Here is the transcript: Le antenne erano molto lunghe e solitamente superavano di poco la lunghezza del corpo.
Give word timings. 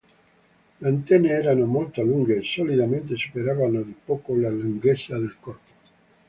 Le 0.79 0.87
antenne 0.89 1.29
erano 1.29 1.67
molto 1.67 2.01
lunghe 2.01 2.37
e 2.37 2.41
solitamente 2.43 3.15
superavano 3.15 3.83
di 3.83 3.93
poco 4.03 4.35
la 4.35 4.49
lunghezza 4.49 5.15
del 5.19 5.35
corpo. 5.39 5.69